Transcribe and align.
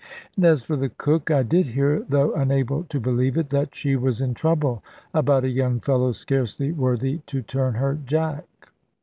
And 0.35 0.45
as 0.45 0.63
for 0.63 0.75
the 0.75 0.89
cook, 0.89 1.29
I 1.29 1.43
did 1.43 1.67
hear, 1.67 2.03
though 2.09 2.33
unable 2.33 2.85
to 2.85 2.99
believe 2.99 3.37
it, 3.37 3.49
that 3.49 3.75
she 3.75 3.95
was 3.95 4.19
in 4.19 4.33
trouble 4.33 4.83
about 5.13 5.43
a 5.43 5.47
young 5.49 5.79
fellow 5.79 6.11
scarcely 6.11 6.71
worthy 6.71 7.19
to 7.27 7.43
turn 7.43 7.75
her 7.75 7.99
jack. 8.03 8.71